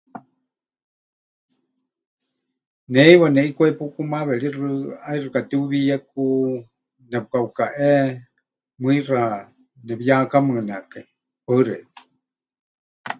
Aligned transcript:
Ne 2.91 2.99
heiwa 3.05 3.27
neʼikwai 3.35 3.77
pukumaaweríxɨ 3.79 4.67
ʼaixɨ 5.03 5.27
katiuwiiyeku, 5.35 6.23
nepɨkaʼukaʼe, 7.09 7.89
mɨixa 8.81 9.19
nepɨyehaakamɨnekai. 9.85 11.05
Paɨ 11.45 11.59
xeikɨ́a. 11.67 11.99